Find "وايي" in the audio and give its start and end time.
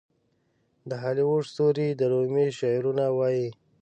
3.17-3.47